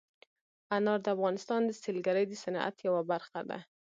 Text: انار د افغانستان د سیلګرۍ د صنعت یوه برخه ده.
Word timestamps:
انار 0.77 0.99
د 1.05 1.07
افغانستان 1.15 1.61
د 1.65 1.71
سیلګرۍ 1.81 2.25
د 2.27 2.33
صنعت 2.43 2.75
یوه 2.87 3.01
برخه 3.11 3.39
ده. 3.49 3.59